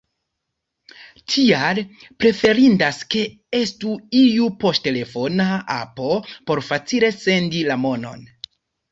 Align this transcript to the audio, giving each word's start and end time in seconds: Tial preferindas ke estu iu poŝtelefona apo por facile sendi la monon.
Tial 1.31 1.81
preferindas 2.23 3.01
ke 3.15 3.21
estu 3.57 3.91
iu 4.21 4.47
poŝtelefona 4.63 5.45
apo 5.75 6.09
por 6.49 6.63
facile 6.71 7.11
sendi 7.19 7.61
la 7.69 7.77
monon. 7.83 8.25